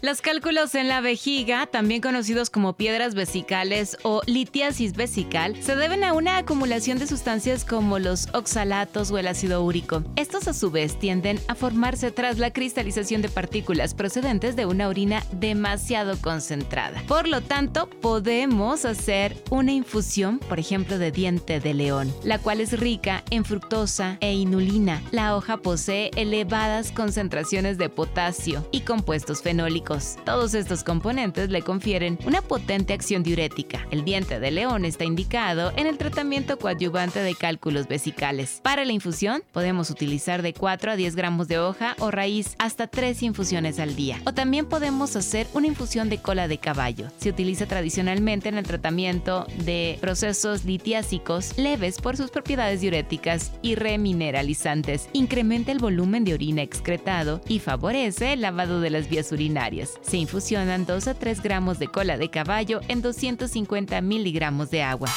[0.00, 6.04] Los cálculos en la vejiga, también conocidos como piedras vesicales o litiasis vesical, se deben
[6.04, 10.04] a una acumulación de sustancias como los oxalatos o el ácido úrico.
[10.14, 14.86] Estos a su vez tienden a formarse tras la cristalización de partículas procedentes de una
[14.86, 17.02] orina demasiado concentrada.
[17.08, 22.60] Por lo tanto, podemos hacer una infusión, por ejemplo, de diente de león, la cual
[22.60, 25.02] es rica en fructosa e inulina.
[25.10, 29.87] La hoja posee elevadas concentraciones de potasio y compuestos fenólicos
[30.26, 33.86] todos estos componentes le confieren una potente acción diurética.
[33.90, 38.60] El diente de león está indicado en el tratamiento coadyuvante de cálculos vesicales.
[38.62, 42.86] Para la infusión, podemos utilizar de 4 a 10 gramos de hoja o raíz hasta
[42.86, 44.20] 3 infusiones al día.
[44.26, 47.08] O también podemos hacer una infusión de cola de caballo.
[47.16, 53.74] Se utiliza tradicionalmente en el tratamiento de procesos litiásicos leves por sus propiedades diuréticas y
[53.74, 55.08] remineralizantes.
[55.14, 59.77] Incrementa el volumen de orina excretado y favorece el lavado de las vías urinarias.
[59.86, 65.08] Se infusionan 2 a 3 gramos de cola de caballo en 250 miligramos de agua.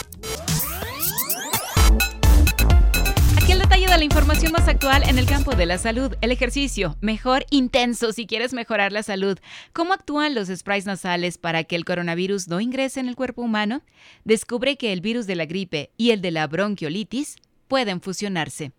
[4.01, 6.15] La información más actual en el campo de la salud.
[6.21, 9.37] El ejercicio, mejor intenso si quieres mejorar la salud.
[9.73, 13.83] ¿Cómo actúan los sprays nasales para que el coronavirus no ingrese en el cuerpo humano?
[14.23, 17.35] Descubre que el virus de la gripe y el de la bronquiolitis
[17.67, 18.71] pueden fusionarse.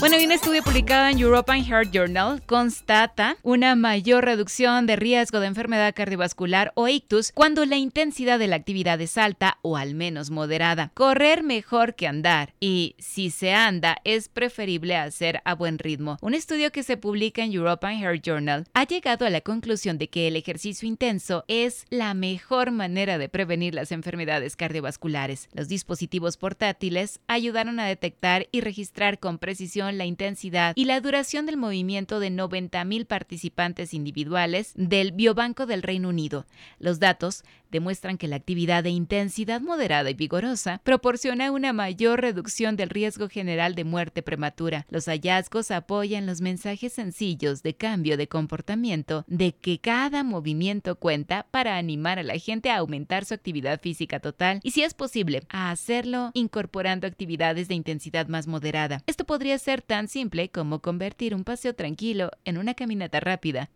[0.00, 5.40] Bueno, y un estudio publicado en European Heart Journal constata una mayor reducción de riesgo
[5.40, 9.94] de enfermedad cardiovascular o ictus cuando la intensidad de la actividad es alta o al
[9.94, 10.90] menos moderada.
[10.94, 16.16] Correr mejor que andar y si se anda es preferible hacer a buen ritmo.
[16.22, 20.08] Un estudio que se publica en European Heart Journal ha llegado a la conclusión de
[20.08, 25.50] que el ejercicio intenso es la mejor manera de prevenir las enfermedades cardiovasculares.
[25.52, 31.46] Los dispositivos portátiles ayudaron a detectar y registrar con precisión la intensidad y la duración
[31.46, 36.46] del movimiento de 90.000 participantes individuales del Biobanco del Reino Unido.
[36.78, 42.76] Los datos demuestran que la actividad de intensidad moderada y vigorosa proporciona una mayor reducción
[42.76, 44.86] del riesgo general de muerte prematura.
[44.90, 51.46] Los hallazgos apoyan los mensajes sencillos de cambio de comportamiento de que cada movimiento cuenta
[51.50, 55.42] para animar a la gente a aumentar su actividad física total y si es posible
[55.48, 59.02] a hacerlo incorporando actividades de intensidad más moderada.
[59.06, 63.70] Esto podría ser tan simple como convertir un paseo tranquilo en una caminata rápida.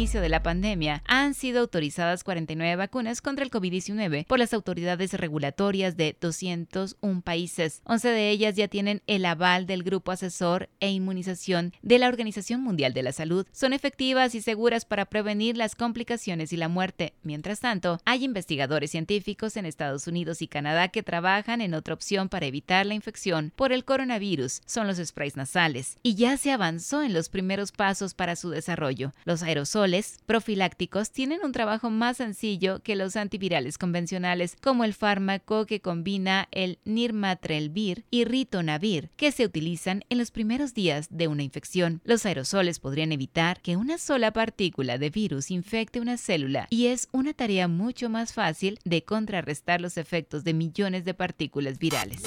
[0.00, 5.12] Inicio de la pandemia, han sido autorizadas 49 vacunas contra el COVID-19 por las autoridades
[5.12, 7.82] regulatorias de 201 países.
[7.84, 12.62] 11 de ellas ya tienen el aval del Grupo Asesor e Inmunización de la Organización
[12.62, 13.46] Mundial de la Salud.
[13.52, 17.12] Son efectivas y seguras para prevenir las complicaciones y la muerte.
[17.22, 22.30] Mientras tanto, hay investigadores científicos en Estados Unidos y Canadá que trabajan en otra opción
[22.30, 24.62] para evitar la infección por el coronavirus.
[24.64, 25.98] Son los sprays nasales.
[26.02, 29.12] Y ya se avanzó en los primeros pasos para su desarrollo.
[29.26, 29.89] Los aerosoles
[30.26, 36.48] profilácticos tienen un trabajo más sencillo que los antivirales convencionales, como el fármaco que combina
[36.50, 42.00] el nirmatrelvir y ritonavir, que se utilizan en los primeros días de una infección.
[42.04, 47.08] Los aerosoles podrían evitar que una sola partícula de virus infecte una célula y es
[47.12, 52.22] una tarea mucho más fácil de contrarrestar los efectos de millones de partículas virales.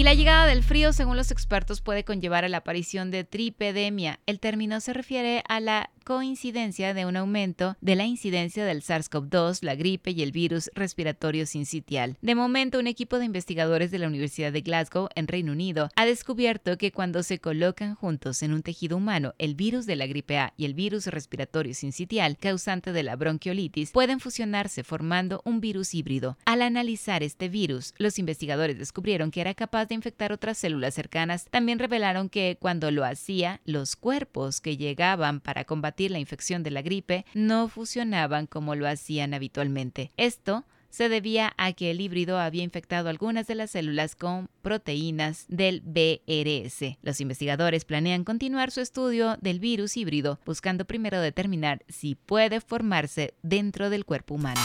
[0.00, 4.18] Y la llegada del frío, según los expertos, puede conllevar a la aparición de tripedemia.
[4.24, 9.62] El término se refiere a la coincidencia de un aumento de la incidencia del SARS-CoV-2,
[9.62, 12.16] la gripe y el virus respiratorio sincitial.
[12.22, 16.06] De momento, un equipo de investigadores de la Universidad de Glasgow, en Reino Unido, ha
[16.06, 20.38] descubierto que cuando se colocan juntos en un tejido humano el virus de la gripe
[20.38, 25.94] A y el virus respiratorio sincitial, causante de la bronquiolitis, pueden fusionarse formando un virus
[25.94, 26.38] híbrido.
[26.46, 31.46] Al analizar este virus, los investigadores descubrieron que era capaz de infectar otras células cercanas.
[31.50, 36.70] También revelaron que cuando lo hacía, los cuerpos que llegaban para combatir la infección de
[36.70, 40.10] la gripe no fusionaban como lo hacían habitualmente.
[40.16, 45.44] Esto se debía a que el híbrido había infectado algunas de las células con proteínas
[45.48, 46.98] del BRS.
[47.02, 53.34] Los investigadores planean continuar su estudio del virus híbrido, buscando primero determinar si puede formarse
[53.42, 54.60] dentro del cuerpo humano.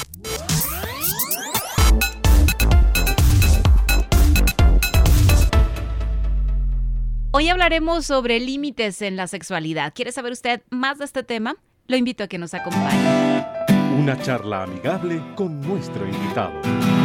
[7.37, 9.91] Hoy hablaremos sobre límites en la sexualidad.
[9.93, 11.57] ¿Quiere saber usted más de este tema?
[11.85, 13.45] Lo invito a que nos acompañe.
[13.99, 16.53] Una charla amigable con nuestro invitado.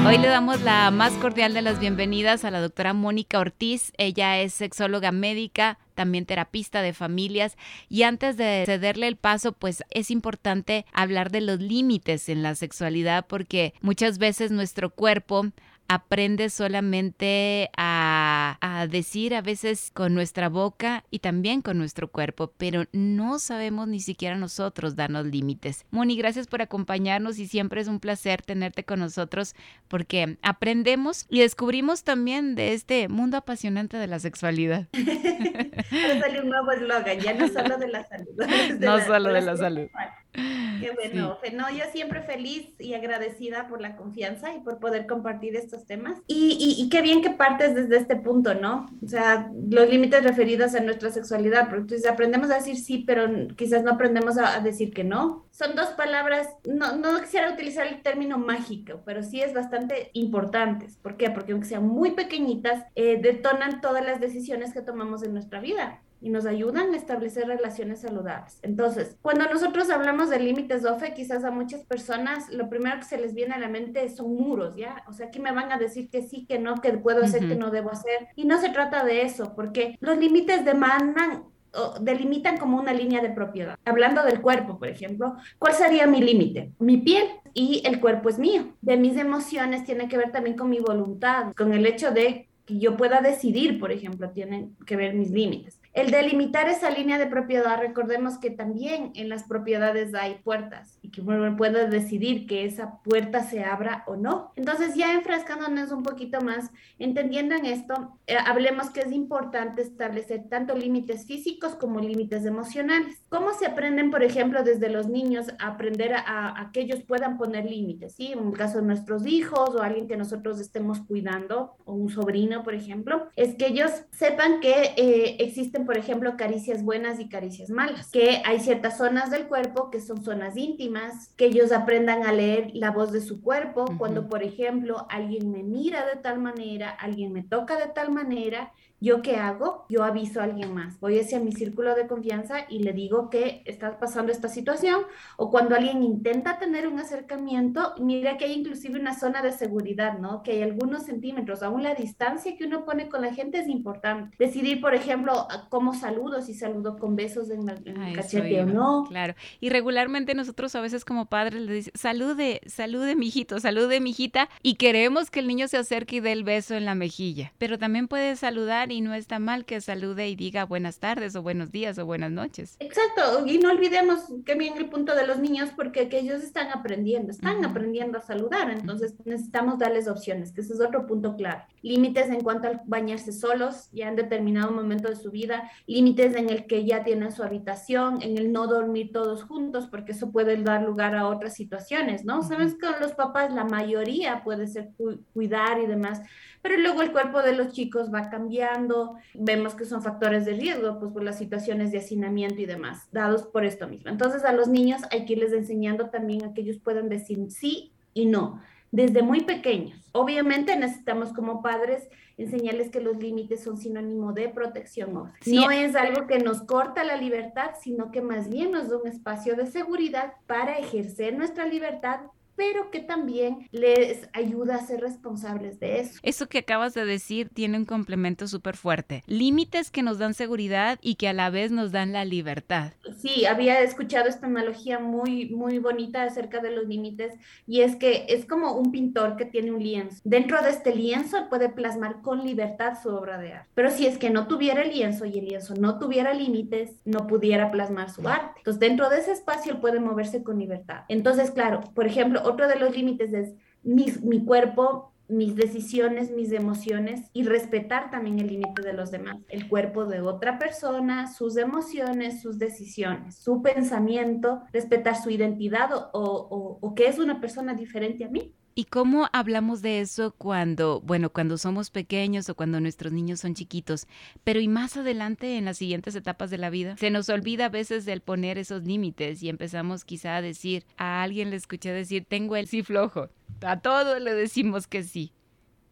[0.06, 3.93] Hoy le damos la más cordial de las bienvenidas a la doctora Mónica Ortiz.
[3.99, 7.56] Ella es sexóloga médica, también terapista de familias.
[7.88, 12.55] Y antes de cederle el paso, pues es importante hablar de los límites en la
[12.55, 15.50] sexualidad porque muchas veces nuestro cuerpo
[15.91, 22.53] aprende solamente a, a, decir a veces con nuestra boca y también con nuestro cuerpo,
[22.57, 25.85] pero no sabemos ni siquiera nosotros darnos límites.
[25.91, 29.57] Moni, gracias por acompañarnos y siempre es un placer tenerte con nosotros
[29.89, 34.87] porque aprendemos y descubrimos también de este mundo apasionante de la sexualidad.
[34.93, 38.29] Ahora sale un nuevo eslogan, ya no solo de la salud.
[38.79, 39.89] no solo de la salud.
[40.32, 45.56] Qué bueno, no, yo siempre feliz y agradecida por la confianza y por poder compartir
[45.56, 46.19] estos temas.
[46.27, 48.87] Y, y, qué bien que partes desde este punto, ¿no?
[49.05, 53.29] O sea, los límites referidos a nuestra sexualidad, porque entonces aprendemos a decir sí, pero
[53.56, 55.47] quizás no aprendemos a, decir que no.
[55.50, 60.97] Son dos palabras, no, no quisiera utilizar el término mágico, pero sí es bastante importantes.
[60.97, 61.31] ¿Por qué?
[61.31, 66.00] Porque aunque sean muy pequeñitas, eh, detonan todas las decisiones que tomamos en nuestra vida
[66.21, 68.59] y nos ayudan a establecer relaciones saludables.
[68.63, 73.19] Entonces, cuando nosotros hablamos de límites OFE, quizás a muchas personas lo primero que se
[73.19, 75.03] les viene a la mente son muros, ¿ya?
[75.09, 77.57] O sea, aquí me van a decir que sí, que no, que puedo hacer, que
[77.57, 78.29] no debo hacer.
[78.37, 83.21] Y no se trata de eso, porque los límites demandan o delimitan como una línea
[83.21, 83.77] de propiedad.
[83.85, 86.73] Hablando del cuerpo, por ejemplo, ¿cuál sería mi límite?
[86.79, 88.75] Mi piel y el cuerpo es mío.
[88.81, 92.79] De mis emociones tiene que ver también con mi voluntad, con el hecho de que
[92.79, 95.80] yo pueda decidir, por ejemplo, tienen que ver mis límites.
[95.93, 101.21] El delimitar esa línea de propiedad, recordemos que también en las propiedades hay puertas que
[101.21, 104.53] uno puede decidir que esa puerta se abra o no.
[104.57, 110.49] Entonces, ya enfrascándonos un poquito más, entendiendo en esto, eh, hablemos que es importante establecer
[110.49, 113.23] tanto límites físicos como límites emocionales.
[113.29, 117.65] ¿Cómo se aprenden, por ejemplo, desde los niños a aprender a, que ellos puedan poner
[117.65, 118.15] límites?
[118.15, 118.33] ¿sí?
[118.33, 122.62] En el caso de nuestros hijos o alguien que nosotros estemos cuidando, o un sobrino,
[122.62, 127.71] por ejemplo, es que ellos sepan que eh, existen por ejemplo, caricias buenas y caricias
[127.71, 131.00] malas, que hay ciertas zonas del cuerpo que son zonas íntimas,
[131.37, 135.62] que ellos aprendan a leer la voz de su cuerpo, cuando, por ejemplo, alguien me
[135.62, 139.87] mira de tal manera, alguien me toca de tal manera, ¿Yo qué hago?
[139.88, 141.00] Yo aviso a alguien más.
[141.00, 145.02] Voy hacia mi círculo de confianza y le digo que está pasando esta situación.
[145.38, 150.19] O cuando alguien intenta tener un acercamiento, mira que hay inclusive una zona de seguridad,
[150.19, 150.43] ¿no?
[150.43, 154.37] Que hay algunos centímetros, aún la distancia que uno pone con la gente es importante.
[154.38, 159.05] Decidir, por ejemplo, cómo saludo, si saludo con besos en, el cachete o no.
[159.08, 159.35] Claro.
[159.61, 164.75] Y regularmente nosotros a veces como padres le decimos, salude, salude mijito, salude mijita, y
[164.75, 167.52] queremos que el niño se acerque y dé el beso en la mejilla.
[167.56, 171.43] Pero también puede saludar y no está mal que salude y diga buenas tardes o
[171.43, 172.77] buenos días o buenas noches.
[172.81, 176.69] Exacto, y no olvidemos que bien el punto de los niños porque que ellos están
[176.69, 181.63] aprendiendo, están aprendiendo a saludar, entonces necesitamos darles opciones, que ese es otro punto claro.
[181.83, 186.51] Límites en cuanto al bañarse solos, ya en determinado momento de su vida, límites en
[186.51, 190.57] el que ya tienen su habitación, en el no dormir todos juntos, porque eso puede
[190.63, 192.43] dar lugar a otras situaciones, ¿no?
[192.43, 194.91] Sabes que con los papás la mayoría puede ser
[195.33, 196.23] cuidar y demás,
[196.62, 200.99] pero luego el cuerpo de los chicos va cambiando, vemos que son factores de riesgo,
[200.99, 204.11] pues por las situaciones de hacinamiento y demás, dados por esto mismo.
[204.11, 207.93] Entonces a los niños hay que irles enseñando también a que ellos puedan decir sí
[208.14, 209.99] y no, desde muy pequeños.
[210.12, 215.12] Obviamente necesitamos como padres enseñarles que los límites son sinónimo de protección.
[215.47, 219.07] No es algo que nos corta la libertad, sino que más bien nos da un
[219.07, 222.21] espacio de seguridad para ejercer nuestra libertad
[222.61, 226.21] pero que también les ayuda a ser responsables de eso.
[226.23, 229.25] Eso que acabas de decir tiene un complemento súper fuerte.
[229.26, 232.93] Límites que nos dan seguridad y que a la vez nos dan la libertad.
[233.17, 237.33] Sí, había escuchado esta analogía muy, muy bonita acerca de los límites
[237.67, 240.21] y es que es como un pintor que tiene un lienzo.
[240.25, 243.71] Dentro de este lienzo puede plasmar con libertad su obra de arte.
[243.75, 247.26] Pero si es que no tuviera el lienzo y el lienzo no tuviera límites, no
[247.26, 248.59] pudiera plasmar su arte.
[248.59, 251.05] Entonces, dentro de ese espacio él puede moverse con libertad.
[251.09, 257.30] Entonces, claro, por ejemplo, otro de los límites es mi, cuerpo, mis decisiones, mis emociones
[257.33, 262.42] y respetar también el límite de los demás, el cuerpo de otra persona, sus emociones,
[262.42, 268.25] sus decisiones, su pensamiento, respetar su identidad o, o, o que es una persona diferente
[268.25, 268.54] a mí.
[268.75, 273.55] ¿Y cómo hablamos de eso cuando, bueno, cuando somos pequeños o cuando nuestros niños son
[273.55, 274.07] chiquitos?
[274.45, 277.69] Pero y más adelante en las siguientes etapas de la vida, se nos olvida a
[277.69, 282.25] veces el poner esos límites y empezamos quizá a decir, a alguien le escuché decir,
[282.29, 283.29] tengo el sí flojo.
[283.62, 285.33] A todo le decimos que sí.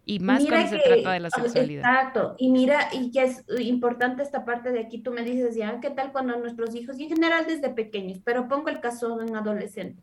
[0.04, 1.84] Y más cuando se trata de la sexualidad.
[1.84, 2.34] Exacto.
[2.38, 5.90] Y mira, y que es importante esta parte de aquí, tú me dices, ya, ¿qué
[5.90, 9.36] tal cuando nuestros hijos, y en general desde pequeños, pero pongo el caso de un
[9.36, 10.02] adolescente.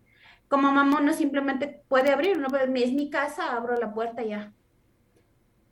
[0.55, 4.53] Como mamá no simplemente puede abrir, no es mi casa, abro la puerta ya.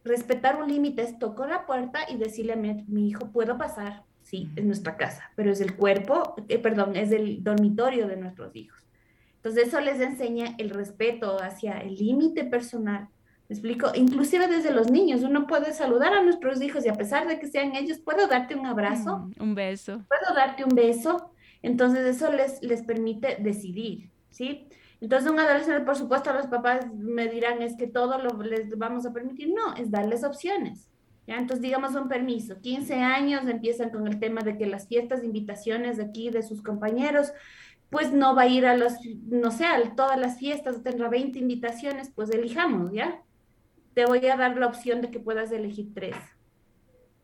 [0.03, 4.03] Respetar un límite es toco la puerta y decirle a mi, mi hijo, puedo pasar,
[4.23, 8.53] sí, es nuestra casa, pero es el cuerpo, eh, perdón, es el dormitorio de nuestros
[8.57, 8.85] hijos.
[9.37, 13.07] Entonces eso les enseña el respeto hacia el límite personal.
[13.47, 13.91] ¿Me explico?
[13.95, 17.47] Inclusive desde los niños, uno puede saludar a nuestros hijos y a pesar de que
[17.47, 19.19] sean ellos, puedo darte un abrazo.
[19.19, 20.03] Mm, un beso.
[20.09, 21.31] Puedo darte un beso.
[21.61, 24.67] Entonces eso les, les permite decidir, ¿sí?
[24.99, 29.05] Entonces un adolescente, por supuesto, los papás me dirán, es que todo lo les vamos
[29.05, 29.53] a permitir.
[29.53, 30.89] No, es darles opciones.
[31.25, 31.37] ¿Ya?
[31.37, 35.95] Entonces, digamos un permiso, 15 años empiezan con el tema de que las fiestas, invitaciones
[35.95, 37.31] de aquí, de sus compañeros,
[37.89, 38.93] pues no va a ir a los,
[39.27, 43.21] no sé, a todas las fiestas, tendrá 20 invitaciones, pues elijamos, ¿ya?
[43.93, 46.15] Te voy a dar la opción de que puedas elegir tres.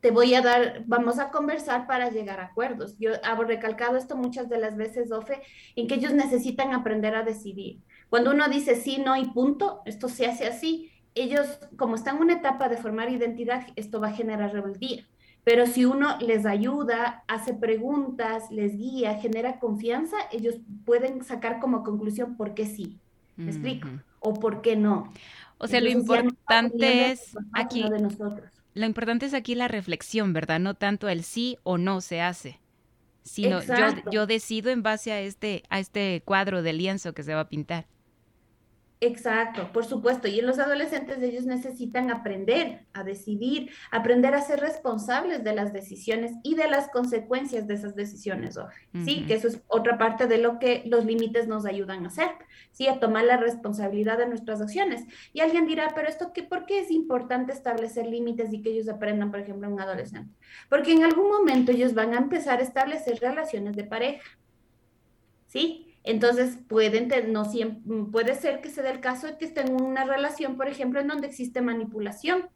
[0.02, 2.98] Te voy a dar, vamos a conversar para llegar a acuerdos.
[3.00, 5.42] Yo hago recalcado esto muchas de las veces, Ofe,
[5.76, 7.82] en que ellos necesitan aprender a decidir.
[8.10, 12.22] Cuando uno dice sí, no y punto, esto se hace así, ellos, como están en
[12.24, 15.06] una etapa de formar identidad, esto va a generar rebeldía.
[15.44, 21.84] Pero si uno les ayuda, hace preguntas, les guía, genera confianza, ellos pueden sacar como
[21.84, 23.00] conclusión por qué sí.
[23.36, 23.88] ¿Me explico?
[24.20, 25.12] O por qué no.
[25.58, 27.84] O sea, lo importante es aquí.
[28.74, 30.60] Lo importante es aquí la reflexión, ¿verdad?
[30.60, 32.60] No tanto el sí o no se hace,
[33.24, 37.34] sino yo, yo decido en base a este, a este cuadro de lienzo que se
[37.34, 37.88] va a pintar.
[39.02, 40.28] Exacto, por supuesto.
[40.28, 45.72] Y en los adolescentes ellos necesitan aprender a decidir, aprender a ser responsables de las
[45.72, 48.60] decisiones y de las consecuencias de esas decisiones.
[49.06, 52.30] Sí, que eso es otra parte de lo que los límites nos ayudan a hacer,
[52.72, 55.06] sí, a tomar la responsabilidad de nuestras acciones.
[55.32, 58.90] Y alguien dirá, pero esto qué, ¿por qué es importante establecer límites y que ellos
[58.90, 60.34] aprendan, por ejemplo, un adolescente?
[60.68, 64.30] Porque en algún momento ellos van a empezar a establecer relaciones de pareja.
[65.48, 65.89] ¿Sí?
[66.04, 69.82] Entonces, pueden, no siempre, puede ser que se dé el caso de que estén en
[69.82, 72.50] una relación, por ejemplo, en donde existe manipulación,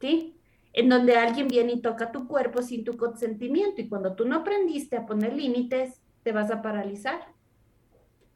[0.00, 0.36] ¿sí?
[0.72, 4.36] En donde alguien viene y toca tu cuerpo sin tu consentimiento y cuando tú no
[4.36, 7.20] aprendiste a poner límites, te vas a paralizar.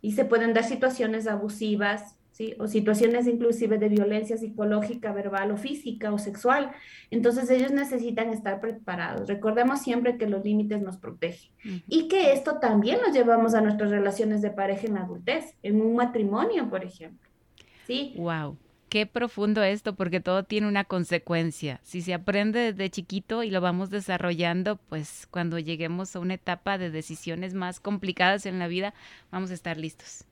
[0.00, 2.16] Y se pueden dar situaciones abusivas,
[2.58, 6.72] o situaciones inclusive de violencia psicológica, verbal o física o sexual.
[7.10, 9.28] Entonces ellos necesitan estar preparados.
[9.28, 11.50] Recordemos siempre que los límites nos protegen
[11.88, 15.96] y que esto también lo llevamos a nuestras relaciones de pareja en adultez, en un
[15.96, 17.28] matrimonio, por ejemplo.
[17.86, 18.14] ¿Sí?
[18.16, 18.56] Wow.
[18.92, 21.80] Qué profundo esto, porque todo tiene una consecuencia.
[21.82, 26.76] Si se aprende desde chiquito y lo vamos desarrollando, pues cuando lleguemos a una etapa
[26.76, 28.92] de decisiones más complicadas en la vida,
[29.30, 30.26] vamos a estar listos.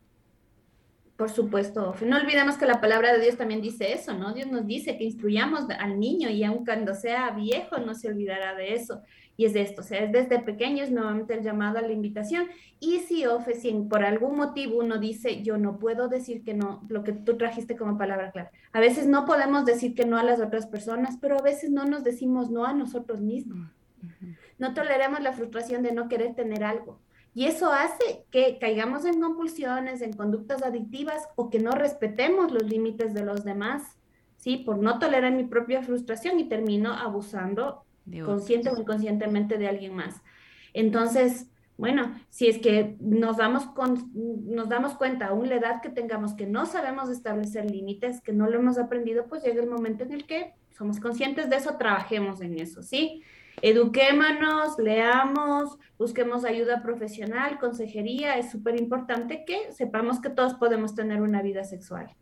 [1.20, 4.32] Por supuesto, no olvidemos que la palabra de Dios también dice eso, ¿no?
[4.32, 8.54] Dios nos dice que instruyamos al niño y aun cuando sea viejo no se olvidará
[8.54, 9.02] de eso.
[9.36, 12.48] Y es de esto, o sea, es desde pequeños nuevamente el llamado a la invitación.
[12.78, 16.86] Y si, Ofe, si por algún motivo uno dice, yo no puedo decir que no,
[16.88, 18.50] lo que tú trajiste como palabra clara.
[18.72, 21.84] A veces no podemos decir que no a las otras personas, pero a veces no
[21.84, 23.68] nos decimos no a nosotros mismos.
[24.58, 26.98] No toleremos la frustración de no querer tener algo
[27.34, 32.64] y eso hace que caigamos en compulsiones, en conductas adictivas o que no respetemos los
[32.64, 33.96] límites de los demás,
[34.36, 34.58] ¿sí?
[34.58, 37.84] Por no tolerar mi propia frustración y termino abusando
[38.24, 40.20] consciente o inconscientemente de alguien más.
[40.72, 41.46] Entonces,
[41.76, 46.34] bueno, si es que nos damos, con, nos damos cuenta a una edad que tengamos
[46.34, 50.12] que no sabemos establecer límites, que no lo hemos aprendido, pues llega el momento en
[50.12, 53.22] el que somos conscientes de eso, trabajemos en eso, ¿sí?
[53.62, 58.38] Eduquémonos, leamos, busquemos ayuda profesional, consejería.
[58.38, 62.14] Es súper importante que sepamos que todos podemos tener una vida sexual.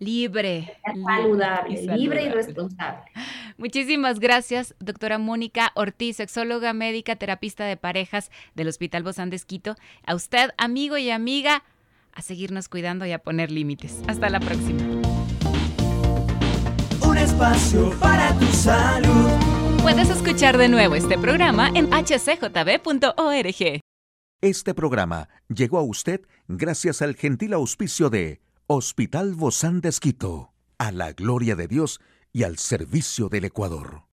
[0.00, 0.76] Libre.
[1.04, 3.10] Saludable, libre y responsable.
[3.56, 9.76] Muchísimas gracias, doctora Mónica Ortiz, sexóloga médica, terapista de parejas del Hospital Bozán de Esquito.
[10.04, 11.62] A usted, amigo y amiga,
[12.12, 14.02] a seguirnos cuidando y a poner límites.
[14.08, 14.82] Hasta la próxima.
[17.06, 19.53] Un espacio para tu salud.
[19.84, 23.80] Puedes escuchar de nuevo este programa en hcjb.org.
[24.40, 30.90] Este programa llegó a usted gracias al gentil auspicio de Hospital Bozán de Esquito, a
[30.90, 32.00] la gloria de Dios
[32.32, 34.04] y al servicio del Ecuador.